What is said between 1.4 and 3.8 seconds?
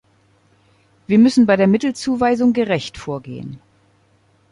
bei der Mittelzuweisung gerecht vorgehen.